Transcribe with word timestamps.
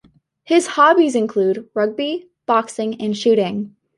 His 0.43 0.65
hobbies 0.65 1.13
include 1.13 1.69
rugby, 1.75 2.27
boxing, 2.47 2.99
and 2.99 3.15
shooting. 3.15 3.75